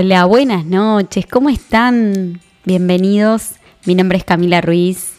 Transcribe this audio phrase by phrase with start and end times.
[0.00, 2.40] Hola, buenas noches, ¿cómo están?
[2.64, 5.14] Bienvenidos, mi nombre es Camila Ruiz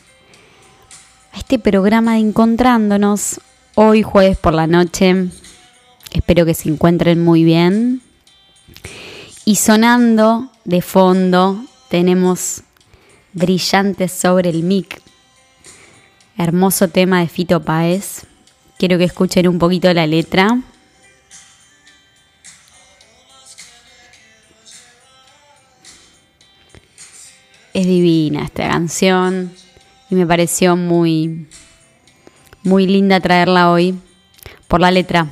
[1.34, 3.42] a este programa de Encontrándonos
[3.76, 5.32] hoy jueves por la noche.
[6.14, 8.02] Espero que se encuentren muy bien.
[9.44, 12.64] Y sonando de fondo tenemos
[13.34, 15.02] Brillantes sobre el mic.
[16.38, 18.28] Hermoso tema de Fito Páez.
[18.78, 20.58] Quiero que escuchen un poquito la letra.
[27.80, 29.54] Es divina esta canción
[30.10, 31.48] y me pareció muy
[32.62, 33.98] muy linda traerla hoy
[34.68, 35.28] por la letra.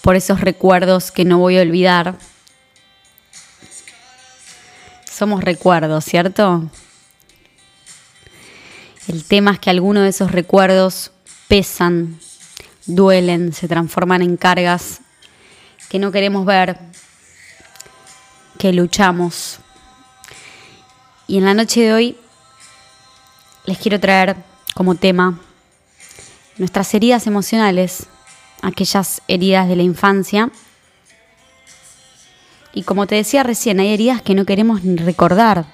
[0.00, 2.16] Por esos recuerdos que no voy a olvidar.
[5.10, 6.70] Somos recuerdos, ¿cierto?
[9.08, 11.10] El tema es que algunos de esos recuerdos
[11.48, 12.20] pesan,
[12.86, 15.00] duelen, se transforman en cargas
[15.88, 16.78] que no queremos ver,
[18.56, 19.58] que luchamos.
[21.26, 22.16] Y en la noche de hoy
[23.64, 24.36] les quiero traer
[24.74, 25.38] como tema
[26.58, 28.06] nuestras heridas emocionales,
[28.62, 30.50] aquellas heridas de la infancia.
[32.74, 35.64] Y como te decía recién, hay heridas que no queremos ni recordar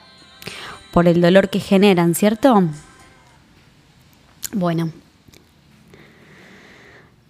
[0.92, 2.62] por el dolor que generan, ¿cierto?
[4.52, 4.90] Bueno,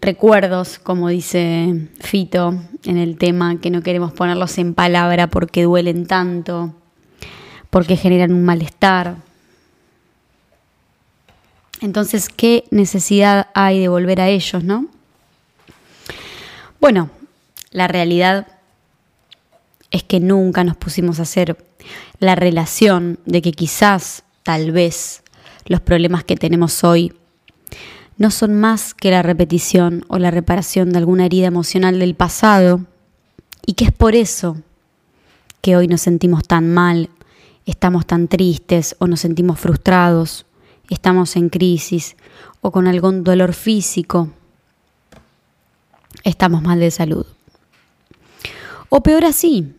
[0.00, 6.06] recuerdos, como dice Fito en el tema, que no queremos ponerlos en palabra porque duelen
[6.06, 6.74] tanto,
[7.70, 9.16] porque generan un malestar.
[11.80, 14.86] Entonces, ¿qué necesidad hay de volver a ellos, no?
[16.80, 17.10] Bueno,
[17.70, 18.46] la realidad
[19.90, 21.56] es que nunca nos pusimos a hacer
[22.18, 25.22] la relación de que quizás, tal vez,
[25.66, 27.12] los problemas que tenemos hoy
[28.18, 32.84] no son más que la repetición o la reparación de alguna herida emocional del pasado
[33.64, 34.58] y que es por eso
[35.62, 37.08] que hoy nos sentimos tan mal,
[37.66, 40.46] estamos tan tristes o nos sentimos frustrados,
[40.88, 42.16] estamos en crisis
[42.60, 44.28] o con algún dolor físico,
[46.24, 47.26] estamos mal de salud.
[48.88, 49.72] O peor así,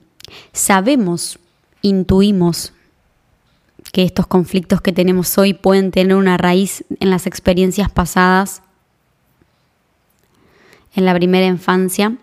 [0.54, 1.38] sabemos,
[1.82, 2.74] intuimos
[3.92, 8.62] que estos conflictos que tenemos hoy pueden tener una raíz en las experiencias pasadas,
[10.96, 12.16] en la primera infancia.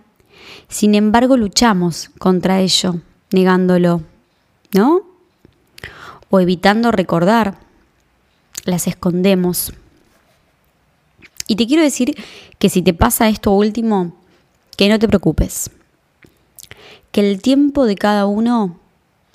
[0.69, 2.97] Sin embargo, luchamos contra ello,
[3.33, 4.03] negándolo,
[4.73, 5.08] ¿no?
[6.31, 7.59] O evitando recordar,
[8.65, 9.73] las escondemos.
[11.47, 12.15] Y te quiero decir
[12.59, 14.15] que si te pasa esto último,
[14.77, 15.71] que no te preocupes.
[17.11, 18.79] Que el tiempo de cada uno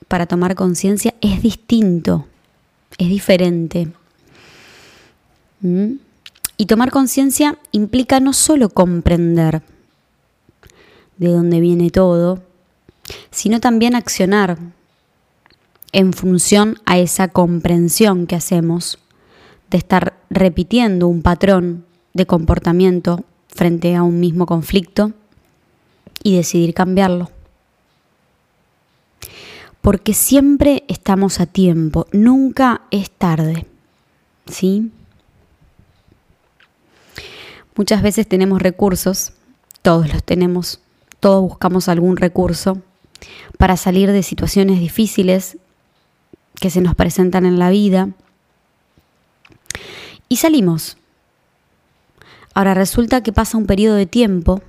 [0.08, 2.28] para tomar conciencia es distinto,
[3.00, 3.88] es diferente.
[5.62, 5.94] ¿Mm?
[6.58, 9.64] Y tomar conciencia implica no solo comprender
[11.18, 12.44] de dónde viene todo,
[13.32, 14.58] sino también accionar
[15.94, 19.00] en función a esa comprensión que hacemos
[19.70, 25.14] de estar repitiendo un patrón de comportamiento frente a un mismo conflicto
[26.24, 27.32] y decidir cambiarlo
[29.84, 33.66] porque siempre estamos a tiempo, nunca es tarde.
[34.50, 34.92] ¿Sí?
[37.76, 39.34] Muchas veces tenemos recursos,
[39.82, 40.80] todos los tenemos,
[41.20, 42.82] todos buscamos algún recurso
[43.58, 45.58] para salir de situaciones difíciles
[46.60, 48.10] que se nos presentan en la vida.
[50.30, 50.98] Y salimos.
[52.54, 54.62] Ahora resulta que pasa un periodo de tiempo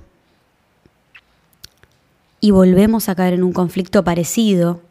[2.39, 4.81] y volvemos a caer en un conflicto parecido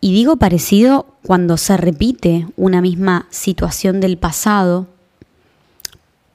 [0.00, 4.86] y digo parecido cuando se repite una misma situación del pasado,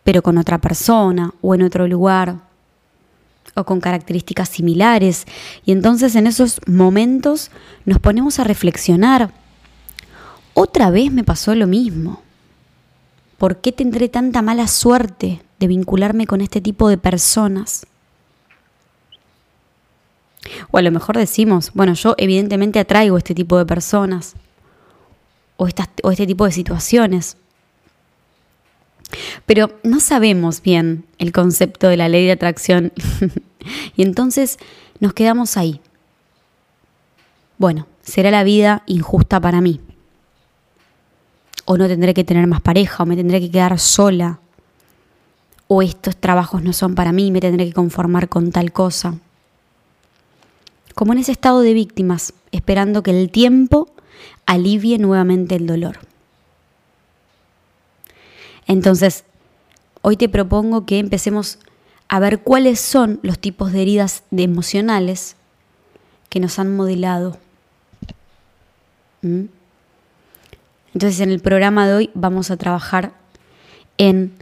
[0.04, 2.38] pero con otra persona o en otro lugar
[3.56, 5.26] o con características similares.
[5.66, 7.52] Y entonces en esos momentos
[7.86, 9.32] nos ponemos a reflexionar.
[10.54, 12.22] Otra vez me pasó lo mismo.
[13.38, 17.88] ¿Por qué tendré tanta mala suerte de vincularme con este tipo de personas?
[20.72, 24.36] O a lo mejor decimos, bueno, yo evidentemente atraigo este tipo de personas
[25.58, 25.68] o,
[26.04, 27.38] o este tipo de situaciones.
[29.46, 32.94] Pero no sabemos bien el concepto de la ley de atracción
[33.96, 34.58] y entonces
[35.00, 35.82] nos quedamos ahí.
[37.58, 39.80] Bueno, será la vida injusta para mí.
[41.66, 44.40] O no tendré que tener más pareja, o me tendré que quedar sola.
[45.68, 49.16] O estos trabajos no son para mí, me tendré que conformar con tal cosa
[50.94, 53.90] como en ese estado de víctimas, esperando que el tiempo
[54.46, 56.00] alivie nuevamente el dolor.
[58.68, 59.24] Entonces,
[60.02, 61.60] hoy te propongo que empecemos
[62.08, 65.36] a ver cuáles son los tipos de heridas emocionales
[66.30, 67.38] que nos han modelado.
[69.22, 69.46] ¿Mm?
[70.94, 73.14] Entonces en el programa de hoy vamos a trabajar
[73.98, 74.34] en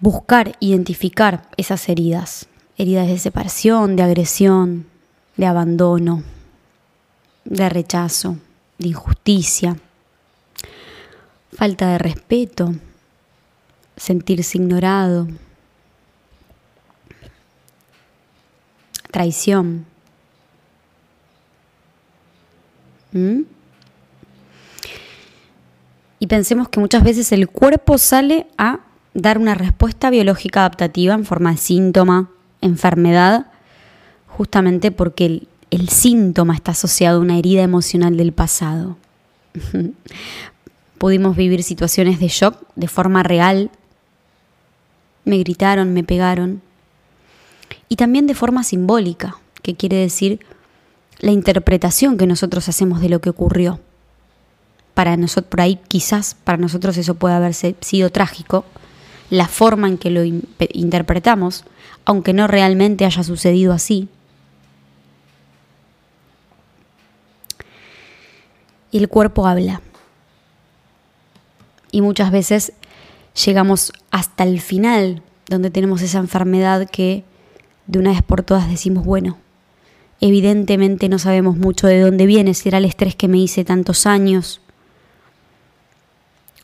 [0.00, 2.46] buscar, identificar esas heridas,
[2.76, 4.86] heridas de separación, de agresión,
[5.36, 6.22] de abandono,
[7.44, 8.36] de rechazo,
[8.78, 9.76] de injusticia,
[11.52, 12.74] falta de respeto,
[13.96, 15.28] sentirse ignorado,
[19.10, 19.86] traición.
[23.12, 23.42] ¿Mm?
[26.22, 28.78] Y pensemos que muchas veces el cuerpo sale a
[29.12, 32.30] dar una respuesta biológica adaptativa en forma de síntoma,
[32.60, 33.46] enfermedad,
[34.28, 38.96] justamente porque el, síntoma está asociado a una herida emocional del pasado.
[40.98, 43.72] Pudimos vivir situaciones de shock de forma real.
[45.24, 46.62] Me gritaron, me pegaron.
[47.88, 50.38] Y también de forma simbólica, que quiere decir
[51.18, 53.80] la interpretación que nosotros hacemos de lo que ocurrió.
[54.94, 58.64] Para nosotros, por ahí quizás para nosotros eso puede haber sido trágico,
[59.30, 61.64] la forma en que lo interpretamos,
[62.04, 64.08] aunque no realmente haya sucedido así.
[68.90, 69.80] Y el cuerpo habla.
[71.90, 72.72] Y muchas veces
[73.44, 77.24] llegamos hasta el final, donde tenemos esa enfermedad que
[77.86, 79.38] de una vez por todas decimos, bueno,
[80.20, 84.06] evidentemente no sabemos mucho de dónde viene, si era el estrés que me hice tantos
[84.06, 84.61] años,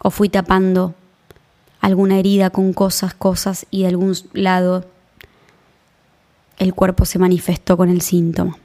[0.03, 0.95] o fui tapando
[1.81, 4.85] alguna herida con cosas, cosas y de algún lado
[6.59, 8.59] el cuerpo se manifestó con el síntoma.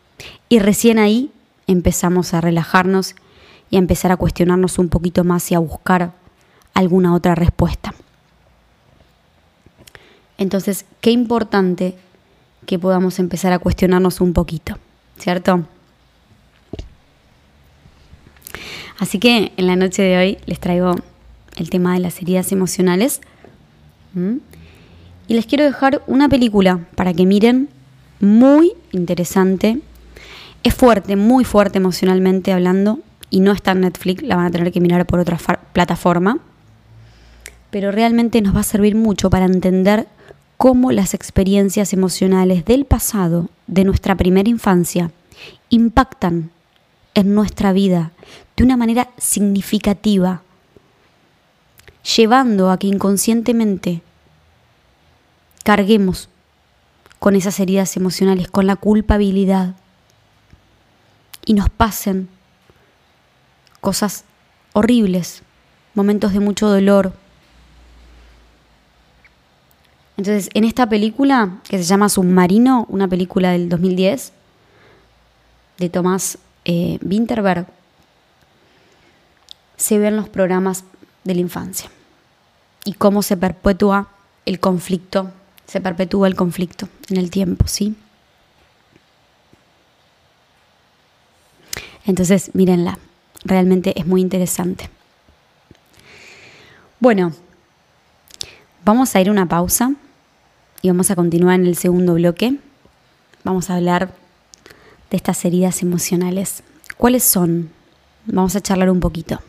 [0.50, 1.32] Y recién ahí
[1.68, 3.16] empezamos a relajarnos
[3.70, 6.14] y a empezar a cuestionarnos un poquito más y a buscar
[6.74, 7.94] alguna otra respuesta.
[10.38, 11.96] Entonces, qué importante
[12.66, 14.78] que podamos empezar a cuestionarnos un poquito,
[15.18, 15.66] ¿cierto?
[19.00, 20.96] Así que en la noche de hoy les traigo
[21.58, 23.22] el tema de las heridas emocionales.
[25.28, 27.70] Y les quiero dejar una película para que miren,
[28.20, 29.80] muy interesante.
[30.64, 34.72] Es fuerte, muy fuerte emocionalmente hablando, y no está en Netflix, la van a tener
[34.72, 35.38] que mirar por otra
[35.74, 36.40] plataforma.
[37.72, 40.08] Pero realmente nos va a servir mucho para entender
[40.58, 45.12] cómo las experiencias emocionales del pasado, de nuestra primera infancia,
[45.70, 46.52] impactan
[47.16, 48.12] en nuestra vida
[48.56, 50.44] de una manera significativa
[52.04, 54.02] llevando a que inconscientemente
[55.64, 56.30] carguemos
[57.20, 59.76] con esas heridas emocionales, con la culpabilidad
[61.46, 62.28] y nos pasen
[63.80, 64.26] cosas
[64.74, 65.44] horribles,
[65.94, 67.14] momentos de mucho dolor.
[70.18, 74.32] Entonces, en esta película que se llama Submarino, una película del 2010
[75.80, 77.68] de Tomás eh, Winterberg,
[79.76, 80.84] se ven los programas
[81.24, 81.90] de la infancia
[82.86, 84.10] y cómo se perpetúa
[84.46, 85.32] el conflicto,
[85.66, 87.96] se perpetúa el conflicto en el tiempo, ¿sí?
[92.06, 93.00] Entonces, mírenla,
[93.46, 94.90] realmente es muy interesante.
[97.00, 97.34] Bueno,
[98.84, 99.94] vamos a ir a una pausa
[100.82, 102.58] y vamos a continuar en el segundo bloque.
[103.44, 104.14] Vamos a hablar
[105.10, 106.64] de estas heridas emocionales.
[106.98, 107.72] ¿Cuáles son?
[108.26, 109.40] Vamos a charlar un poquito.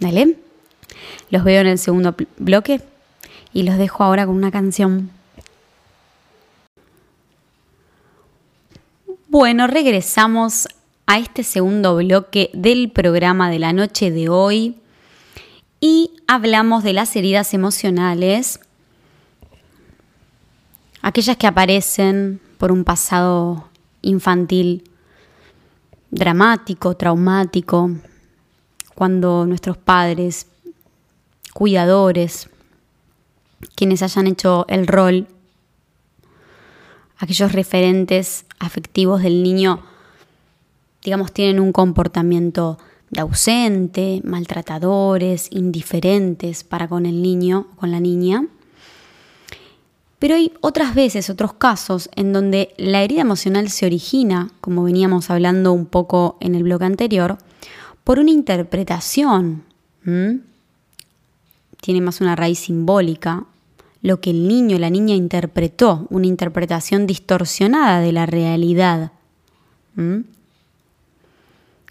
[0.00, 0.36] ¿Dale?
[1.32, 2.82] Los veo en el segundo bloque
[3.54, 5.10] y los dejo ahora con una canción.
[9.28, 10.68] Bueno, regresamos
[11.06, 14.76] a este segundo bloque del programa de la noche de hoy
[15.80, 18.60] y hablamos de las heridas emocionales,
[21.00, 23.70] aquellas que aparecen por un pasado
[24.02, 24.84] infantil
[26.10, 27.90] dramático, traumático,
[28.94, 30.51] cuando nuestros padres
[31.52, 32.48] cuidadores,
[33.74, 35.26] quienes hayan hecho el rol,
[37.18, 39.82] aquellos referentes afectivos del niño,
[41.04, 42.78] digamos, tienen un comportamiento
[43.10, 48.46] de ausente, maltratadores, indiferentes para con el niño o con la niña.
[50.18, 55.30] Pero hay otras veces, otros casos, en donde la herida emocional se origina, como veníamos
[55.30, 57.38] hablando un poco en el blog anterior,
[58.04, 59.64] por una interpretación
[61.82, 63.44] tiene más una raíz simbólica,
[64.02, 69.10] lo que el niño la niña interpretó, una interpretación distorsionada de la realidad.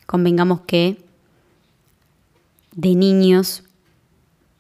[0.05, 1.03] Convengamos que
[2.74, 3.63] de niños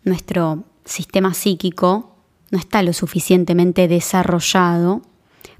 [0.03, 2.13] nuestro sistema psíquico
[2.51, 5.01] no está lo suficientemente desarrollado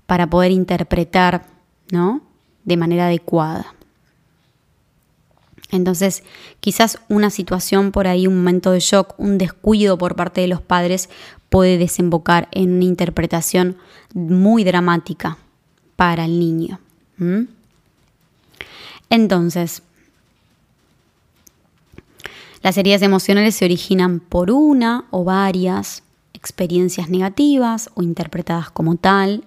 [0.06, 1.48] para poder interpretar,
[1.92, 2.22] ¿no?
[2.66, 3.74] de manera adecuada.
[5.72, 6.24] Entonces,
[6.60, 10.62] quizás una situación por ahí, un momento de shock, un descuido por parte de los
[10.62, 11.10] padres
[11.50, 13.78] puede desembocar en una interpretación
[14.14, 15.38] muy dramática
[15.96, 16.80] para el niño.
[19.10, 19.84] Entonces,
[22.62, 29.44] las heridas emocionales se originan por una o varias experiencias negativas o interpretadas como tal,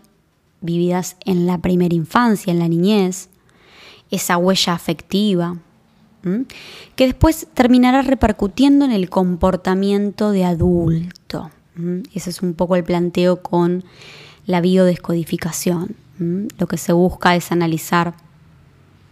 [0.60, 3.28] vividas en la primera infancia, en la niñez,
[4.10, 5.58] esa huella afectiva,
[6.96, 11.50] que después terminará repercutiendo en el comportamiento de adulto.
[12.14, 13.84] Ese es un poco el planteo con
[14.46, 15.96] la biodescodificación.
[16.18, 18.14] Lo que se busca es analizar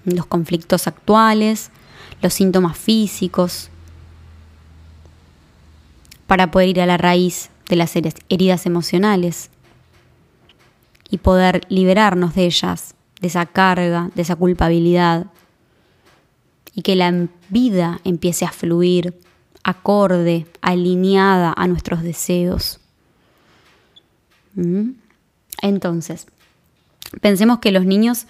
[0.04, 1.70] los conflictos actuales,
[2.20, 3.70] los síntomas físicos,
[6.26, 7.94] para poder ir a la raíz de las
[8.28, 9.50] heridas emocionales
[11.10, 15.26] y poder liberarnos de ellas, de esa carga, de esa culpabilidad,
[16.74, 19.14] y que la vida empiece a fluir
[19.62, 22.80] acorde, alineada a nuestros deseos.
[24.54, 24.92] ¿Mm?
[25.60, 26.26] Entonces,
[27.20, 28.26] pensemos que los niños,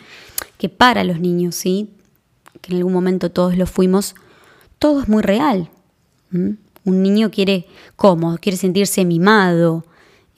[0.59, 1.91] que para los niños, ¿sí?
[2.61, 4.15] que en algún momento todos lo fuimos,
[4.79, 5.71] todo es muy real.
[6.31, 6.51] ¿Mm?
[6.85, 9.85] Un niño quiere cómodo, quiere sentirse mimado,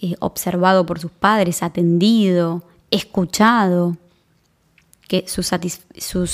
[0.00, 3.96] eh, observado por sus padres, atendido, escuchado,
[5.08, 5.52] que sus,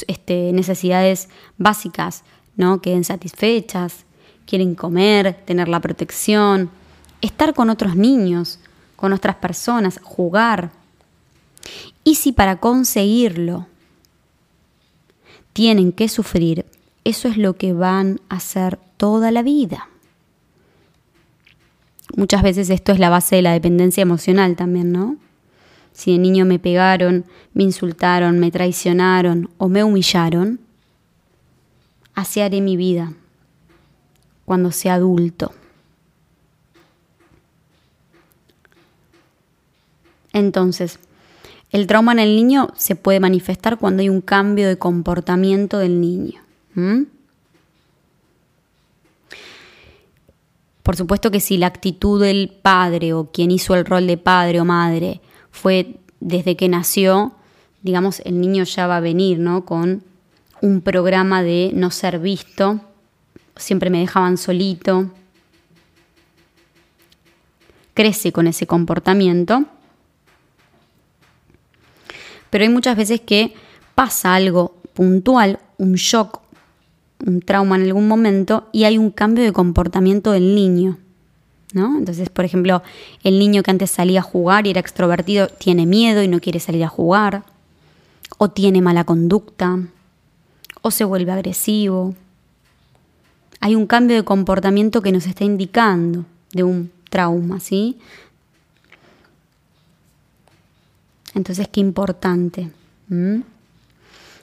[0.07, 2.23] este, necesidades básicas
[2.57, 2.81] ¿no?
[2.81, 4.05] queden satisfechas,
[4.47, 6.71] quieren comer, tener la protección,
[7.21, 8.59] estar con otros niños,
[8.97, 10.71] con otras personas, jugar.
[12.05, 13.67] Y si para conseguirlo
[15.53, 16.67] tienen que sufrir,
[17.05, 19.89] eso es lo que van a hacer toda la vida.
[22.17, 25.17] Muchas veces esto es la base de la dependencia emocional también, ¿no?
[26.01, 30.59] Si de niño me pegaron, me insultaron, me traicionaron o me humillaron,
[32.15, 33.13] así haré mi vida
[34.47, 35.53] cuando sea adulto.
[40.33, 41.01] Entonces,
[41.71, 46.01] el trauma en el niño se puede manifestar cuando hay un cambio de comportamiento del
[46.01, 46.41] niño.
[50.83, 54.63] Por supuesto que si la actitud del padre o quien hizo el rol de padre
[54.63, 57.33] o madre fue desde que nació,
[57.83, 59.65] digamos, el niño ya va a venir, ¿no?
[59.65, 60.03] Con
[60.61, 62.81] un programa de no ser visto,
[63.57, 65.11] siempre me dejaban solito,
[67.95, 69.65] crece con ese comportamiento.
[72.51, 73.55] Pero hay muchas veces que
[73.95, 76.41] pasa algo puntual, un shock,
[77.27, 80.99] un trauma en algún momento y hay un cambio de comportamiento del niño.
[81.73, 81.99] ¿No?
[81.99, 82.83] Entonces, por ejemplo,
[83.23, 86.61] el niño que antes salía a jugar y era extrovertido tiene miedo y no quiere
[86.61, 87.45] salir a jugar,
[88.39, 89.79] o tiene mala conducta,
[90.83, 92.15] o se vuelve agresivo.
[93.61, 97.99] Hay un cambio de comportamiento que nos está indicando de un trauma, ¿sí?
[101.35, 102.71] Entonces, qué importante.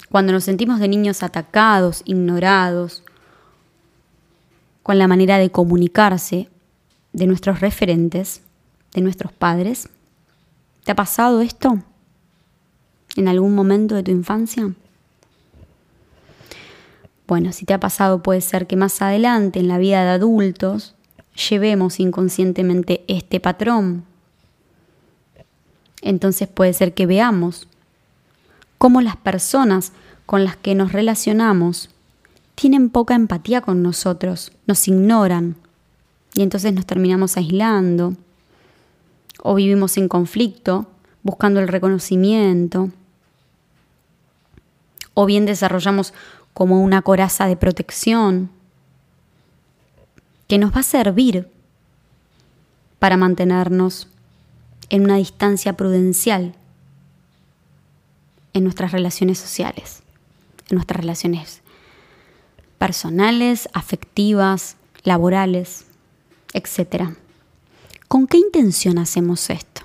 [0.09, 3.03] Cuando nos sentimos de niños atacados, ignorados,
[4.83, 6.49] con la manera de comunicarse,
[7.17, 8.41] de nuestros referentes,
[8.93, 9.89] de nuestros padres?
[10.83, 11.81] ¿Te ha pasado esto
[13.15, 14.71] en algún momento de tu infancia?
[17.27, 20.93] Bueno, si te ha pasado puede ser que más adelante en la vida de adultos
[21.49, 24.05] llevemos inconscientemente este patrón.
[26.03, 27.67] Entonces puede ser que veamos
[28.77, 29.91] cómo las personas
[30.27, 31.89] con las que nos relacionamos
[32.53, 35.55] tienen poca empatía con nosotros, nos ignoran,
[36.37, 38.13] y entonces nos terminamos aislando.
[39.41, 40.85] O vivimos en conflicto
[41.23, 42.91] buscando el reconocimiento.
[45.15, 46.13] O bien desarrollamos
[46.53, 48.51] como una coraza de protección
[50.47, 51.49] que nos va a servir
[52.99, 54.07] para mantenernos
[54.89, 56.53] en una distancia prudencial
[58.53, 60.03] en nuestras relaciones sociales,
[60.69, 61.63] en nuestras relaciones
[62.77, 65.86] personales, afectivas, laborales
[66.57, 67.11] etc.
[68.07, 69.81] ¿Con qué intención hacemos esto?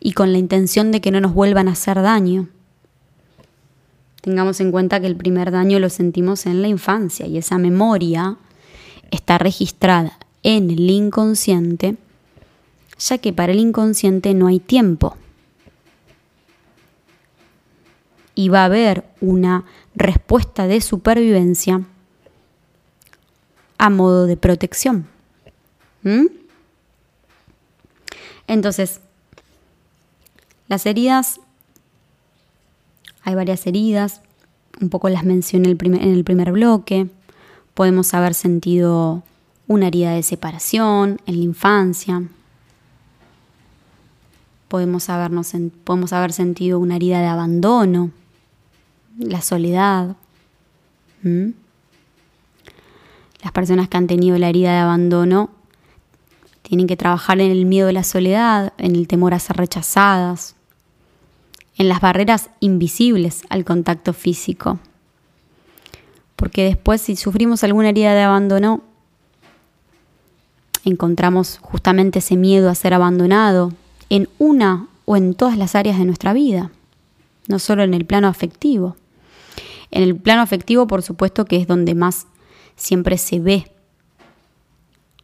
[0.00, 2.48] Y con la intención de que no nos vuelvan a hacer daño.
[4.22, 8.36] Tengamos en cuenta que el primer daño lo sentimos en la infancia y esa memoria
[9.10, 11.96] está registrada en el inconsciente,
[12.98, 15.16] ya que para el inconsciente no hay tiempo.
[18.34, 19.64] Y va a haber una
[19.96, 21.80] respuesta de supervivencia
[23.78, 25.08] a modo de protección.
[26.02, 26.26] ¿Mm?
[28.46, 29.00] Entonces,
[30.68, 31.40] las heridas,
[33.22, 34.20] hay varias heridas,
[34.80, 37.08] un poco las mencioné en el primer bloque.
[37.74, 39.22] Podemos haber sentido
[39.66, 42.22] una herida de separación en la infancia.
[44.68, 45.52] Podemos, habernos,
[45.84, 48.10] podemos haber sentido una herida de abandono,
[49.18, 50.16] la soledad.
[53.42, 55.50] Las personas que han tenido la herida de abandono
[56.62, 60.56] tienen que trabajar en el miedo de la soledad, en el temor a ser rechazadas,
[61.76, 64.78] en las barreras invisibles al contacto físico.
[66.34, 68.82] Porque después si sufrimos alguna herida de abandono,
[70.84, 73.72] encontramos justamente ese miedo a ser abandonado
[74.10, 76.70] en una o en todas las áreas de nuestra vida,
[77.48, 78.96] no solo en el plano afectivo.
[79.96, 82.26] En el plano afectivo, por supuesto, que es donde más
[82.76, 83.72] siempre se ve.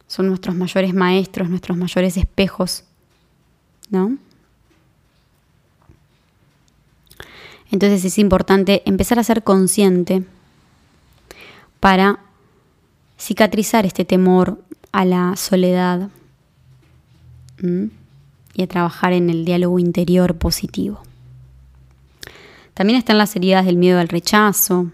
[0.07, 2.83] Son nuestros mayores maestros, nuestros mayores espejos,
[3.91, 4.17] ¿no?
[7.69, 10.23] Entonces es importante empezar a ser consciente
[11.79, 12.21] para
[13.19, 14.59] cicatrizar este temor
[14.91, 16.09] a la soledad
[17.61, 21.03] y a trabajar en el diálogo interior positivo.
[22.73, 24.91] También están las heridas del miedo al rechazo.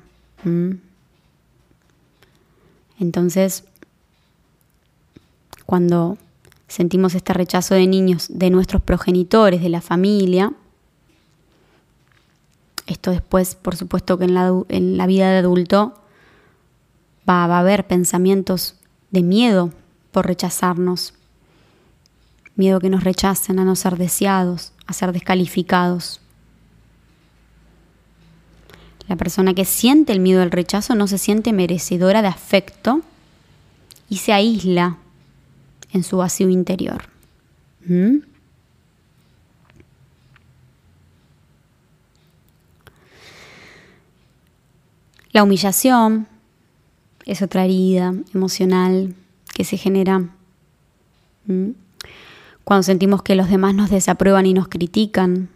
[2.99, 3.63] Entonces,
[5.65, 6.17] cuando
[6.67, 10.53] sentimos este rechazo de niños de nuestros progenitores, de la familia,
[12.87, 15.93] esto después, por supuesto que en la, vida de adulto
[17.29, 18.75] va, va a haber pensamientos
[19.11, 19.71] de miedo
[20.11, 21.13] por rechazarnos,
[22.55, 26.19] miedo que nos rechacen, a no ser deseados, a ser descalificados.
[29.09, 33.01] La persona que siente el miedo al rechazo no se siente merecedora de afecto
[34.07, 34.97] y se aísla
[35.91, 37.05] en su vacío interior.
[37.87, 38.17] ¿Mm?
[45.31, 46.27] La humillación
[47.25, 49.15] es otra herida emocional
[49.55, 50.19] que se genera
[51.47, 51.71] ¿Mm?
[52.63, 55.49] cuando sentimos que los demás nos desaprueban y nos critican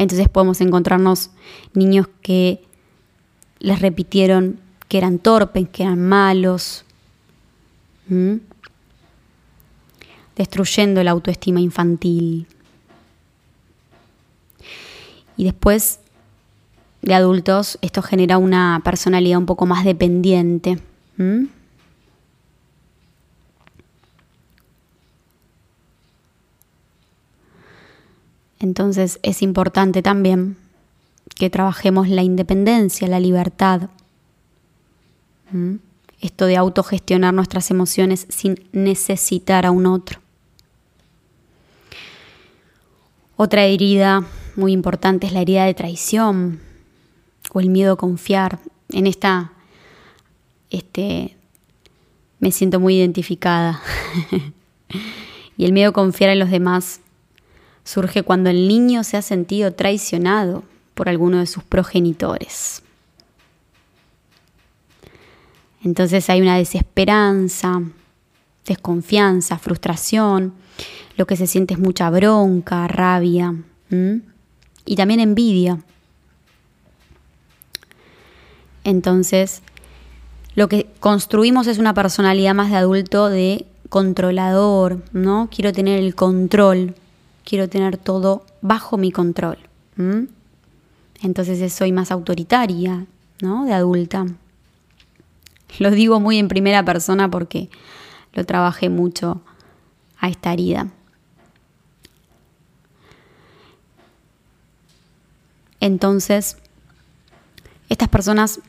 [0.00, 1.28] Entonces podemos encontrarnos
[1.74, 2.62] niños que
[3.58, 4.58] les repitieron
[4.88, 6.86] que eran torpes, que eran malos,
[10.34, 12.46] destruyendo la autoestima infantil.
[15.36, 16.00] Y después
[17.02, 20.78] de adultos esto genera una personalidad un poco más dependiente.
[28.60, 30.56] Entonces es importante también
[31.34, 33.88] que trabajemos la independencia, la libertad.
[36.20, 40.20] Esto de autogestionar nuestras emociones sin necesitar a un otro.
[43.36, 46.60] Otra herida muy importante es la herida de traición
[47.52, 48.58] o el miedo a confiar.
[48.90, 49.52] En esta
[50.68, 51.36] este,
[52.38, 53.80] me siento muy identificada.
[55.56, 57.00] y el miedo a confiar en los demás
[57.84, 60.64] surge cuando el niño se ha sentido traicionado
[60.94, 62.82] por alguno de sus progenitores.
[65.82, 67.82] Entonces hay una desesperanza,
[68.66, 70.52] desconfianza, frustración,
[71.16, 73.54] lo que se siente es mucha bronca, rabia
[74.84, 75.78] y también envidia.
[78.84, 79.62] Entonces,
[80.54, 85.48] lo que construimos es una personalidad más de adulto de controlador, ¿no?
[85.54, 86.94] Quiero tener el control
[87.44, 89.58] quiero tener todo bajo mi control.
[91.22, 93.06] Entonces soy más autoritaria,
[93.40, 93.64] ¿no?
[93.64, 94.26] De adulta.
[95.78, 97.70] Lo digo muy en primera persona porque
[98.32, 99.40] lo trabajé mucho
[100.18, 100.88] a esta herida.
[105.80, 106.58] Entonces,
[107.88, 108.60] estas personas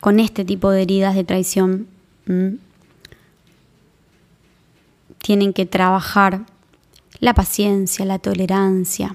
[0.00, 1.86] con este tipo de heridas de traición
[5.18, 6.46] tienen que trabajar
[7.20, 9.14] la paciencia, la tolerancia.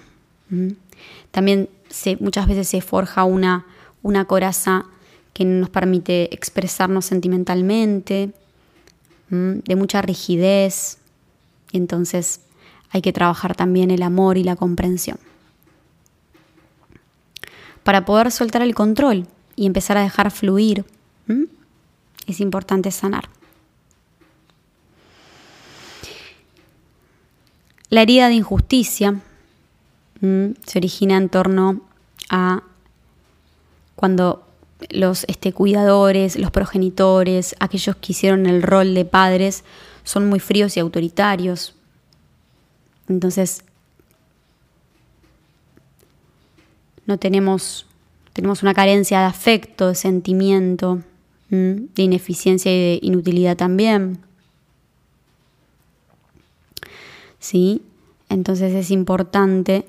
[1.32, 3.66] También se, muchas veces se forja una,
[4.04, 4.86] una coraza
[5.34, 8.32] que nos permite expresarnos sentimentalmente,
[9.30, 11.00] de mucha rigidez,
[11.72, 12.42] y entonces
[12.92, 15.18] hay que trabajar también el amor y la comprensión.
[17.84, 20.86] Para poder soltar el control y empezar a dejar fluir,
[22.28, 23.30] es importante sanar.
[27.96, 29.22] La herida de injusticia
[30.20, 31.80] se origina en torno
[32.30, 32.62] a
[33.96, 34.46] cuando
[34.90, 39.64] los este, cuidadores, los progenitores, aquellos que hicieron el rol de padres,
[40.04, 41.74] son muy fríos y autoritarios.
[43.08, 43.64] Entonces,
[47.06, 47.86] no tenemos,
[48.34, 51.02] tenemos una carencia de afecto, de sentimiento,
[51.50, 54.20] de ineficiencia y de inutilidad también.
[57.46, 57.84] ¿Sí?
[58.28, 59.86] Entonces es importante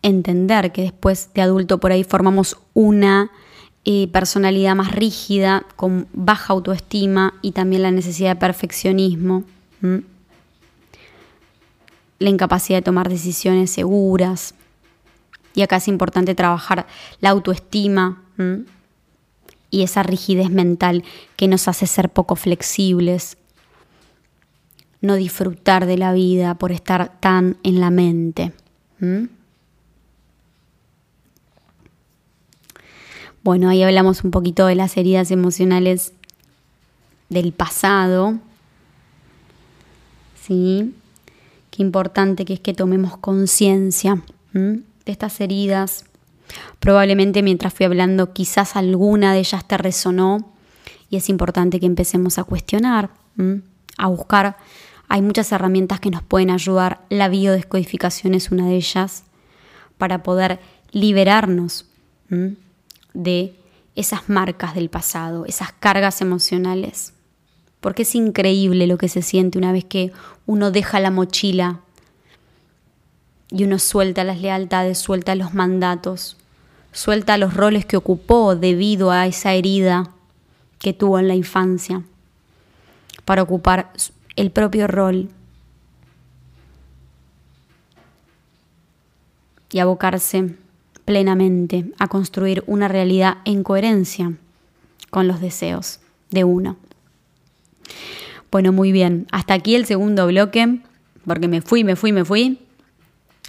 [0.00, 3.30] entender que después de adulto por ahí formamos una
[3.84, 9.44] eh, personalidad más rígida, con baja autoestima y también la necesidad de perfeccionismo,
[12.18, 14.54] la incapacidad de tomar decisiones seguras.
[15.54, 16.86] Y acá es importante trabajar
[17.20, 18.22] la autoestima
[19.72, 21.02] y esa rigidez mental
[21.34, 23.38] que nos hace ser poco flexibles,
[25.00, 28.52] no disfrutar de la vida por estar tan en la mente.
[33.42, 36.12] Bueno, ahí hablamos un poquito de las heridas emocionales
[37.30, 38.38] del pasado.
[40.40, 40.94] ¿Sí?
[41.70, 46.04] Qué importante que es que tomemos conciencia de estas heridas.
[46.80, 50.52] Probablemente mientras fui hablando quizás alguna de ellas te resonó
[51.10, 53.10] y es importante que empecemos a cuestionar,
[53.98, 54.56] a buscar.
[55.08, 57.02] Hay muchas herramientas que nos pueden ayudar.
[57.10, 59.24] La biodescodificación es una de ellas
[59.98, 60.58] para poder
[60.90, 61.86] liberarnos
[63.12, 63.54] de
[63.94, 67.12] esas marcas del pasado, esas cargas emocionales.
[67.80, 70.12] Porque es increíble lo que se siente una vez que
[70.46, 71.80] uno deja la mochila
[73.50, 76.38] y uno suelta las lealtades, suelta los mandatos,
[76.92, 80.10] suelta los roles que ocupó debido a esa herida
[80.78, 82.02] que tuvo en la infancia,
[83.24, 83.92] para ocupar
[84.36, 85.28] el propio rol
[89.70, 90.54] y abocarse
[91.04, 94.32] plenamente a construir una realidad en coherencia
[95.10, 96.00] con los deseos
[96.30, 96.76] de uno.
[98.50, 100.80] Bueno, muy bien, hasta aquí el segundo bloque,
[101.26, 102.58] porque me fui, me fui, me fui.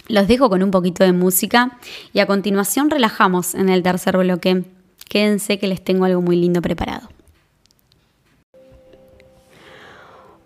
[0.06, 1.78] Los dejo con un poquito de música
[2.12, 4.64] y a continuación relajamos en el tercer bloque.
[5.08, 7.08] Quédense que les tengo algo muy lindo preparado.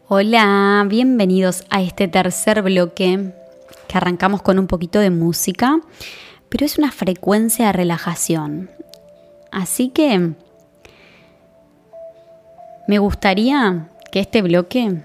[0.09, 3.33] Hola, bienvenidos a este tercer bloque
[3.89, 5.81] que arrancamos con un poquito de música
[6.49, 8.71] pero es una frecuencia de relajación.
[9.51, 10.33] Así que
[12.87, 15.03] me gustaría que este bloque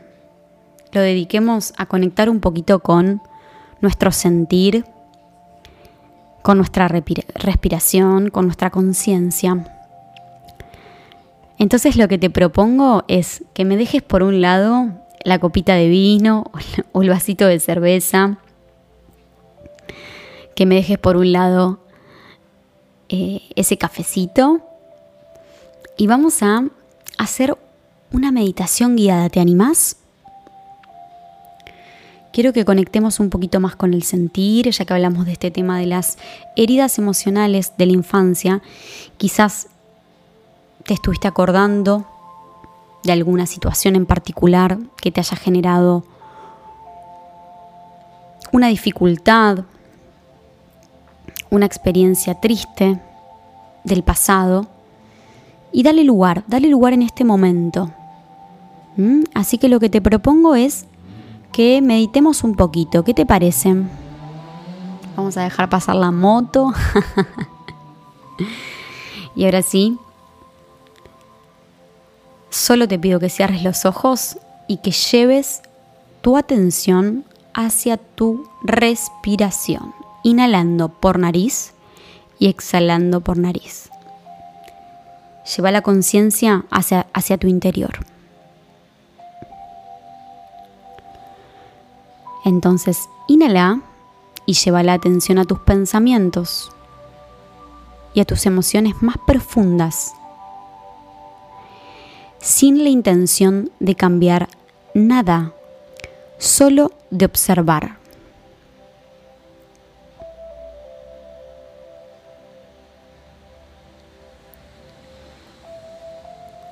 [0.92, 3.22] lo dediquemos a conectar un poquito con
[3.84, 4.86] nuestro sentir,
[6.42, 9.68] con nuestra respiración, con nuestra conciencia.
[11.60, 14.88] Entonces lo que te propongo es que me dejes por un lado
[15.24, 16.46] la copita de vino
[16.94, 18.38] o el vasito de cerveza
[20.56, 21.80] que me dejes por un lado
[23.10, 24.62] eh, ese cafecito
[25.98, 26.64] y vamos a
[27.18, 27.58] hacer
[28.12, 29.30] una meditación guiada.
[29.30, 29.98] ¿Te animás?
[32.34, 35.80] Quiero que conectemos un poquito más con el sentir, ya que hablamos de este tema
[35.80, 36.18] de las
[36.58, 38.62] heridas emocionales de la infancia.
[39.18, 39.68] Quizás
[40.84, 42.06] te estuviste acordando
[43.04, 46.04] de alguna situación en particular que te haya generado
[48.52, 49.66] una dificultad
[51.54, 53.00] una experiencia triste
[53.84, 54.66] del pasado
[55.72, 57.92] y dale lugar, dale lugar en este momento.
[58.98, 59.22] ¿Mm?
[59.36, 60.88] Así que lo que te propongo es
[61.54, 63.06] que meditemos un poquito.
[63.06, 63.76] ¿Qué te parece?
[65.16, 66.74] Vamos a dejar pasar la moto.
[69.36, 69.98] y ahora sí,
[72.50, 74.38] solo te pido que cierres los ojos
[74.68, 75.62] y que lleves
[76.22, 81.74] tu atención hacia tu respiración inhalando por nariz
[82.40, 83.90] y exhalando por nariz.
[85.56, 88.13] Lleva la conciencia hacia, hacia tu interior.
[92.44, 93.82] Entonces, inhala
[94.46, 96.72] y lleva la atención a tus pensamientos
[98.14, 100.14] y a tus emociones más profundas,
[102.40, 104.50] sin la intención de cambiar
[104.94, 105.54] nada,
[106.38, 107.98] solo de observar.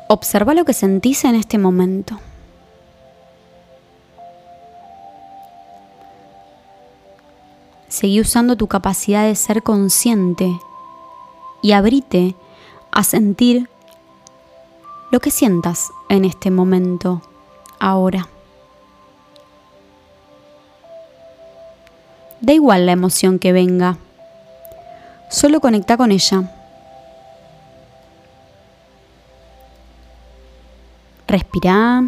[0.10, 2.20] Observa lo que sentís en este momento.
[8.02, 10.60] Seguí usando tu capacidad de ser consciente
[11.62, 12.36] y abrite
[12.92, 13.70] a sentir
[15.12, 17.22] lo que sientas en este momento,
[17.80, 18.28] ahora.
[22.40, 24.00] Da igual la emoción que venga.
[25.30, 26.52] Solo conecta con ella.
[31.28, 32.04] Respira.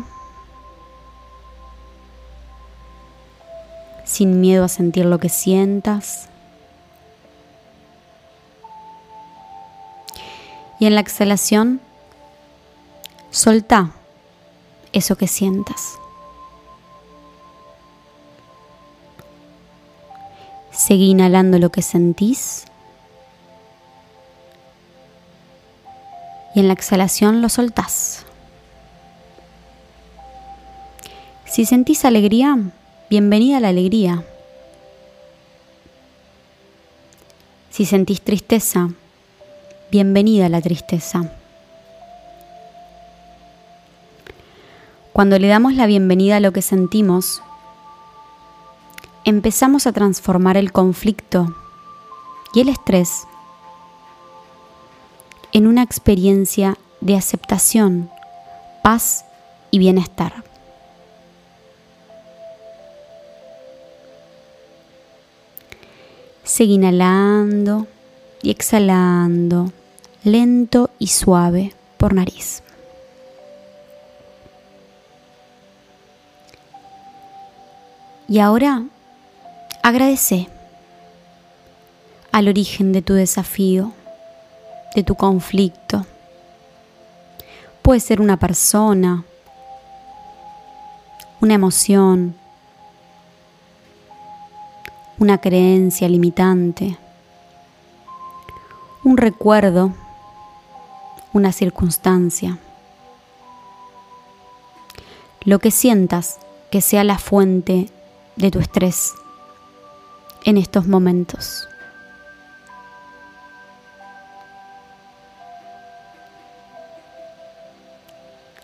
[4.13, 6.28] Sin miedo a sentir lo que sientas.
[10.80, 11.82] Y en la exhalación,
[13.32, 13.89] solta
[14.91, 15.97] eso que sientas.
[20.71, 22.65] Seguí inhalando lo que sentís.
[26.54, 28.28] Y en la exhalación lo soltás.
[31.45, 32.60] Si sentís alegría,
[33.13, 34.26] bienvenida a la alegría.
[37.69, 38.89] Si sentís tristeza,
[39.91, 41.32] bienvenida a la tristeza.
[45.12, 47.43] Cuando le damos la bienvenida a lo que sentimos,
[49.26, 51.56] empezamos a transformar el conflicto
[52.56, 53.28] y el estrés
[55.52, 58.10] en una experiencia de aceptación,
[58.82, 59.23] paz
[59.69, 60.52] y bienestar.
[66.43, 67.88] Sigue inhalando
[68.41, 69.71] y exhalando,
[70.23, 72.63] lento y suave por nariz.
[78.27, 78.84] Y ahora
[79.84, 80.49] agradece
[82.32, 83.91] al origen de tu desafío,
[84.95, 86.06] de tu conflicto.
[87.82, 89.23] Puede ser una persona,
[91.41, 92.36] una emoción,
[95.19, 96.97] una creencia limitante,
[99.04, 99.93] un recuerdo,
[101.34, 102.58] una circunstancia.
[105.45, 106.39] Lo que sientas
[106.71, 107.89] que sea la fuente
[108.36, 109.13] de tu estrés
[110.45, 111.67] en estos momentos.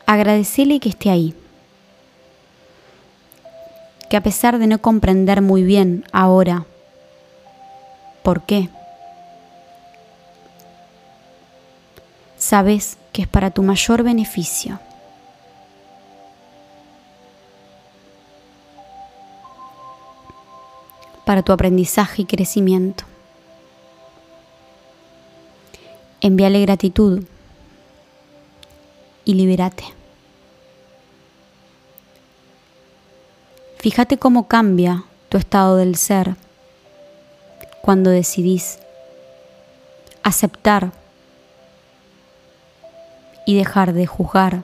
[0.06, 1.36] Agradecele que esté ahí.
[4.10, 6.66] Que a pesar de no comprender muy bien ahora
[8.24, 8.70] por qué,
[12.38, 14.80] sabes que es para tu mayor beneficio.
[21.30, 23.04] para tu aprendizaje y crecimiento.
[26.22, 27.24] Envíale gratitud
[29.26, 29.99] y libérate.
[33.80, 36.36] Fíjate cómo cambia tu estado del ser
[37.82, 38.78] cuando decidís
[40.22, 40.92] aceptar
[43.46, 44.64] y dejar de juzgar,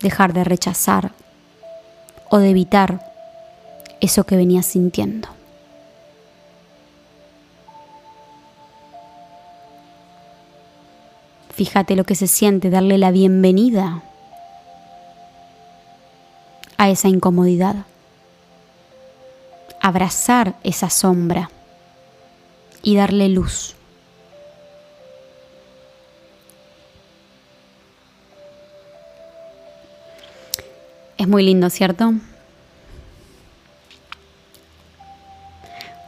[0.00, 1.10] dejar de rechazar
[2.28, 3.12] o de evitar
[4.00, 5.28] eso que venías sintiendo.
[11.50, 14.04] Fíjate lo que se siente darle la bienvenida
[16.80, 17.84] a esa incomodidad.
[19.82, 21.50] Abrazar esa sombra
[22.82, 23.74] y darle luz.
[31.18, 32.14] Es muy lindo, ¿cierto?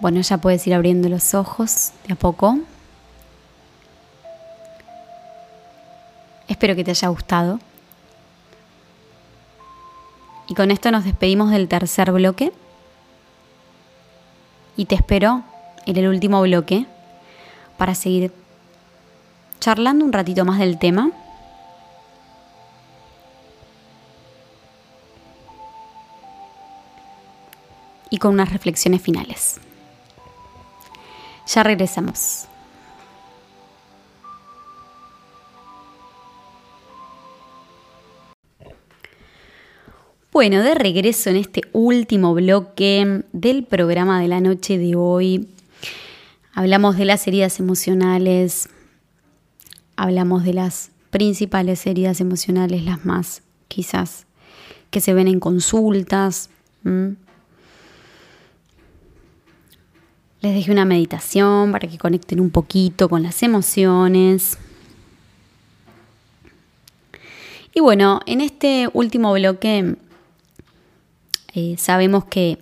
[0.01, 2.61] Bueno, ya puedes ir abriendo los ojos de a poco.
[6.49, 7.61] Espero que te haya gustado.
[10.53, 12.53] Y con esto nos despedimos del tercer bloque.
[14.77, 15.43] Y te espero
[15.87, 16.85] en el último bloque
[17.79, 18.35] para seguir
[19.61, 21.11] charlando un ratito más del tema.
[28.11, 29.59] Y con unas reflexiones finales.
[31.47, 32.47] Ya regresamos.
[40.43, 45.47] Bueno, de regreso en este último bloque del programa de la noche de hoy,
[46.53, 48.69] hablamos de las heridas emocionales,
[49.95, 54.27] hablamos de las principales heridas emocionales, las más quizás
[54.91, 56.51] que se ven en consultas.
[56.83, 57.15] Les
[60.41, 64.59] dejé una meditación para que conecten un poquito con las emociones.
[67.75, 69.99] Y bueno, en este último bloque
[71.55, 72.59] eh, sabemos que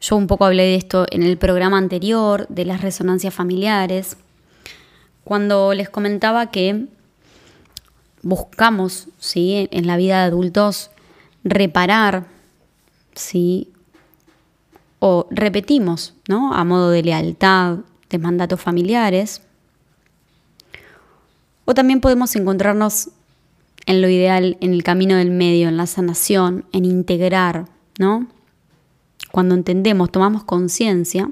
[0.00, 4.16] yo un poco hablé de esto en el programa anterior, de las resonancias familiares,
[5.24, 6.86] cuando les comentaba que
[8.22, 9.68] buscamos ¿sí?
[9.70, 10.90] en la vida de adultos
[11.42, 12.26] reparar
[13.14, 13.68] ¿sí?
[14.98, 16.54] o repetimos, ¿no?
[16.54, 17.78] A modo de lealtad,
[18.10, 19.42] de mandatos familiares.
[21.64, 23.10] O también podemos encontrarnos
[23.86, 27.66] en lo ideal, en el camino del medio, en la sanación, en integrar,
[27.98, 28.26] ¿no?
[29.30, 31.30] Cuando entendemos, tomamos conciencia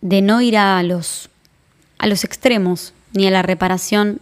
[0.00, 1.28] de no ir a los,
[1.98, 4.20] a los extremos, ni a la reparación,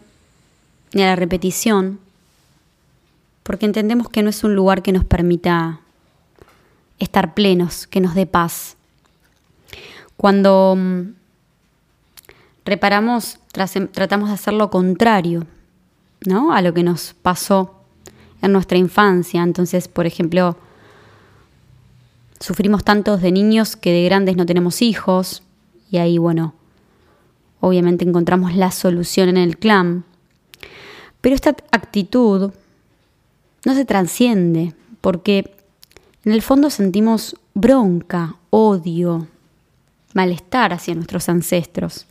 [0.92, 2.00] ni a la repetición,
[3.42, 5.80] porque entendemos que no es un lugar que nos permita
[6.98, 8.76] estar plenos, que nos dé paz.
[10.16, 11.12] Cuando mm,
[12.64, 15.46] reparamos, tratamos de hacer lo contrario,
[16.26, 16.52] ¿no?
[16.52, 17.75] A lo que nos pasó
[18.42, 19.42] en nuestra infancia.
[19.42, 20.56] Entonces, por ejemplo,
[22.40, 25.42] sufrimos tantos de niños que de grandes no tenemos hijos,
[25.90, 26.54] y ahí, bueno,
[27.60, 30.04] obviamente encontramos la solución en el clan.
[31.20, 32.52] Pero esta actitud
[33.64, 35.54] no se transciende, porque
[36.24, 39.28] en el fondo sentimos bronca, odio,
[40.14, 42.06] malestar hacia nuestros ancestros.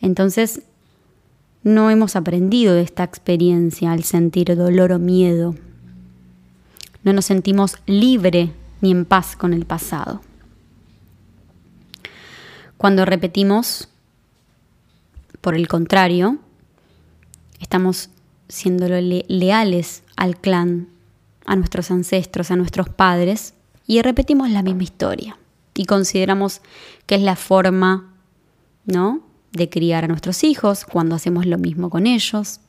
[0.00, 0.62] Entonces,
[1.68, 5.54] no hemos aprendido de esta experiencia al sentir dolor o miedo.
[7.04, 10.22] No nos sentimos libre ni en paz con el pasado.
[12.78, 13.88] Cuando repetimos,
[15.42, 16.38] por el contrario,
[17.60, 18.08] estamos
[18.48, 20.88] siendo leales al clan,
[21.44, 23.52] a nuestros ancestros, a nuestros padres,
[23.86, 25.36] y repetimos la misma historia.
[25.74, 26.62] Y consideramos
[27.06, 28.14] que es la forma,
[28.86, 29.27] ¿no?
[29.58, 32.60] De criar a nuestros hijos cuando hacemos lo mismo con ellos.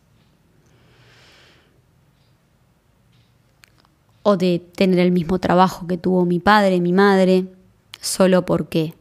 [4.23, 7.45] O de tener el mismo trabajo que tuvo mi padre, mi madre,
[8.01, 8.93] solo porque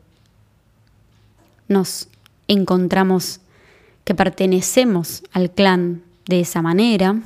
[1.66, 2.08] nos
[2.46, 3.40] encontramos
[4.04, 7.20] que pertenecemos al clan de esa manera.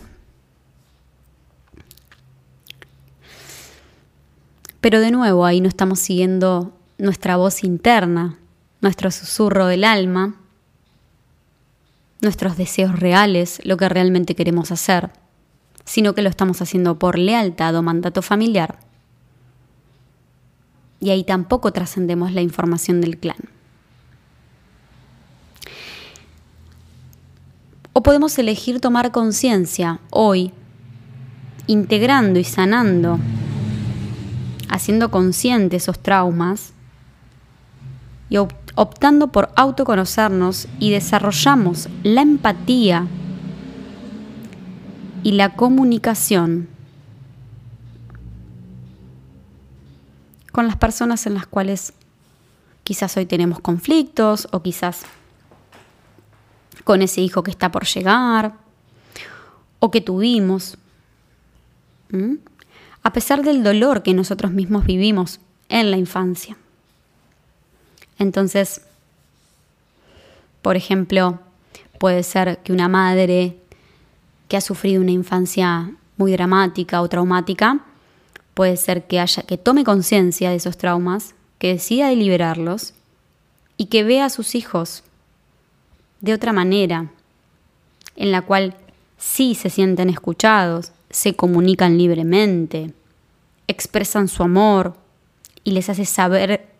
[4.81, 8.37] Pero de nuevo ahí no estamos siguiendo nuestra voz interna,
[8.81, 10.42] nuestro susurro del alma,
[12.23, 15.11] nuestros deseos reales, lo que realmente queremos hacer,
[15.85, 18.79] sino que lo estamos haciendo por lealtad o mandato familiar.
[21.01, 23.37] Y ahí tampoco trascendemos la información del clan.
[27.93, 30.53] O podemos elegir tomar conciencia hoy,
[31.67, 33.19] integrando y sanando,
[34.69, 36.72] haciendo consciente esos traumas
[38.33, 43.07] y optando por autoconocernos y desarrollamos la empatía
[45.23, 46.67] y la comunicación
[50.51, 51.93] con las personas en las cuales
[52.85, 55.03] quizás hoy tenemos conflictos o quizás
[56.85, 58.55] con ese hijo que está por llegar
[59.79, 60.79] o que tuvimos.
[63.03, 66.57] A pesar del dolor que nosotros mismos vivimos en la infancia.
[68.19, 68.83] Entonces,
[70.63, 71.41] por ejemplo,
[71.99, 73.57] puede ser que una madre
[74.49, 77.81] que ha sufrido una infancia muy dramática o traumática,
[78.55, 82.95] puede ser que haya que tome conciencia de esos traumas, que decida liberarlos
[83.77, 85.05] y que vea a sus hijos
[86.21, 87.11] de otra manera,
[88.17, 88.77] en la cual
[89.17, 92.93] sí se sienten escuchados, se comunican libremente,
[93.69, 94.95] expresan su amor
[95.65, 96.72] y les hace saber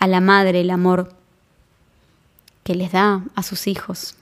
[0.00, 1.14] a la madre el amor
[2.64, 4.16] que les da a sus hijos.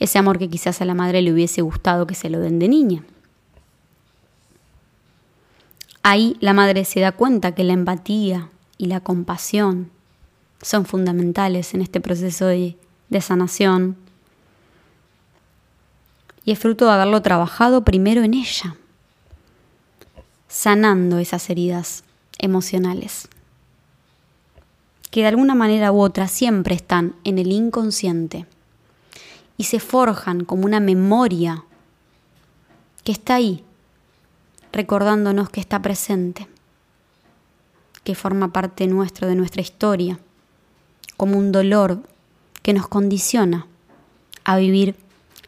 [0.00, 2.68] Ese amor que quizás a la madre le hubiese gustado que se lo den de
[2.68, 3.04] niña.
[6.02, 9.90] Ahí la madre se da cuenta que la empatía y la compasión
[10.60, 12.76] son fundamentales en este proceso de,
[13.20, 13.96] sanación.
[16.44, 18.76] Y es fruto de haberlo trabajado primero en ella,
[20.48, 22.04] sanando esas heridas
[22.42, 23.28] emocionales,
[25.10, 28.46] que de alguna manera u otra siempre están en el inconsciente
[29.56, 31.64] y se forjan como una memoria
[33.04, 33.64] que está ahí,
[34.72, 36.48] recordándonos que está presente,
[38.04, 40.18] que forma parte nuestro de nuestra historia
[41.16, 42.02] como un dolor
[42.62, 43.66] que nos condiciona
[44.44, 44.96] a vivir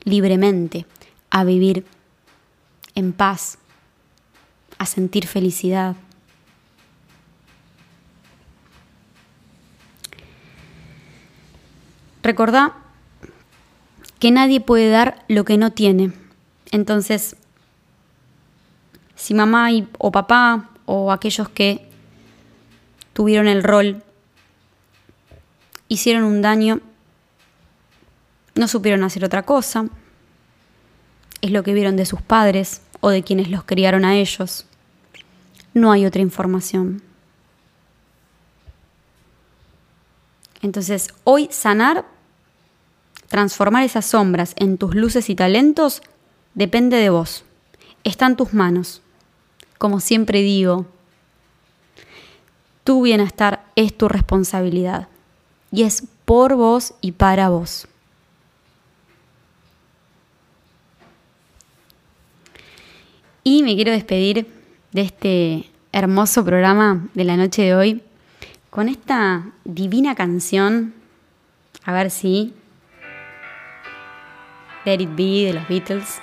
[0.04, 0.86] libremente,
[1.30, 1.84] a vivir
[2.94, 3.58] en paz,
[4.78, 5.96] a sentir felicidad.
[12.24, 12.72] Recordá
[14.18, 16.10] que nadie puede dar lo que no tiene.
[16.70, 17.36] Entonces,
[19.14, 19.68] si mamá
[19.98, 21.86] o papá o aquellos que
[23.12, 24.02] tuvieron el rol
[25.88, 26.80] hicieron un daño,
[28.54, 29.84] no supieron hacer otra cosa,
[31.42, 34.64] es lo que vieron de sus padres o de quienes los criaron a ellos.
[35.74, 37.02] No hay otra información.
[40.64, 42.06] Entonces, hoy sanar,
[43.28, 46.02] transformar esas sombras en tus luces y talentos,
[46.54, 47.44] depende de vos.
[48.04, 49.02] Está en tus manos.
[49.78, 50.86] Como siempre digo,
[52.84, 55.08] tu bienestar es tu responsabilidad
[55.72, 57.88] y es por vos y para vos.
[63.42, 64.46] Y me quiero despedir
[64.92, 68.02] de este hermoso programa de la noche de hoy
[68.70, 70.94] con esta divina canción,
[71.84, 72.54] a ver si,
[74.84, 76.20] Let It Be de los Beatles.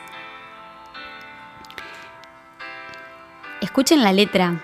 [3.59, 4.59] Escuchen la letra.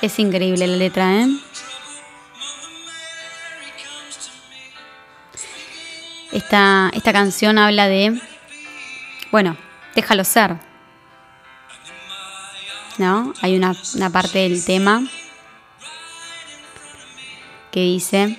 [0.00, 1.26] Es increíble la letra, ¿eh?
[6.30, 8.20] Esta, esta canción habla de,
[9.30, 9.56] bueno,
[9.94, 10.56] déjalo ser.
[12.98, 13.32] ¿No?
[13.40, 15.02] Hay una, una parte del tema
[17.72, 18.36] que dice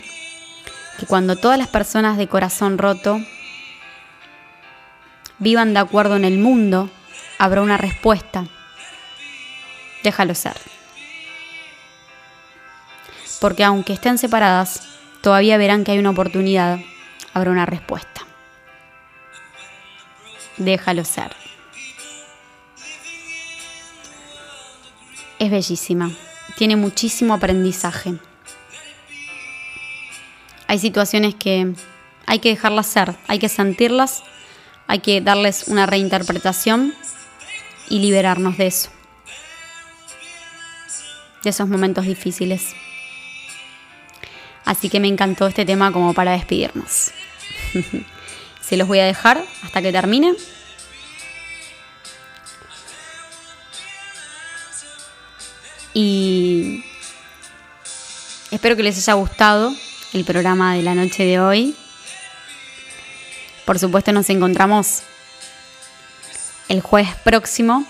[0.99, 3.19] que cuando todas las personas de corazón roto
[5.39, 6.89] vivan de acuerdo en el mundo,
[7.37, 8.45] habrá una respuesta.
[10.03, 10.55] Déjalo ser.
[13.41, 14.81] Porque aunque estén separadas,
[15.21, 16.79] todavía verán que hay una oportunidad
[17.35, 18.21] habrá una respuesta.
[20.57, 21.35] Déjalo ser.
[25.37, 26.11] Es bellísima,
[26.55, 28.15] tiene muchísimo aprendizaje.
[30.67, 31.73] Hay situaciones que
[32.25, 34.23] hay que dejarlas ser, hay que sentirlas,
[34.87, 36.93] hay que darles una reinterpretación
[37.89, 38.89] y liberarnos de eso,
[41.43, 42.73] de esos momentos difíciles.
[44.63, 47.11] Así que me encantó este tema como para despedirnos.
[48.61, 50.33] Se los voy a dejar hasta que termine.
[55.93, 56.83] Y
[58.49, 59.71] espero que les haya gustado
[60.13, 61.75] el programa de la noche de hoy.
[63.65, 65.01] Por supuesto nos encontramos
[66.69, 67.85] el jueves próximo.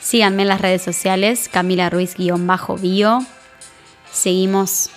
[0.00, 3.26] Síganme en las redes sociales, Camila Ruiz-bio.
[4.12, 4.90] Seguimos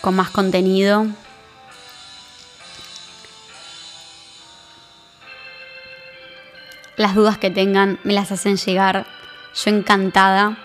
[0.00, 1.06] con más contenido.
[6.96, 9.06] Las dudas que tengan me las hacen llegar.
[9.54, 10.58] Yo encantada.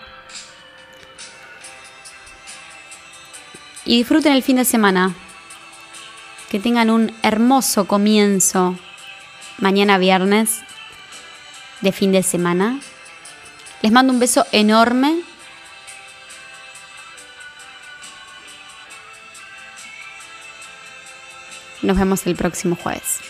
[3.84, 5.14] Y disfruten el fin de semana.
[6.50, 8.78] Que tengan un hermoso comienzo
[9.58, 10.60] mañana viernes
[11.80, 12.80] de fin de semana.
[13.82, 15.22] Les mando un beso enorme
[21.84, 23.20] Nos vemos el próximo jueves.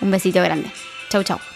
[0.00, 0.68] Un besito grande.
[1.08, 1.53] Chau, chau.